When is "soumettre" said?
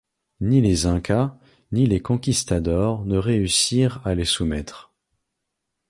4.25-4.91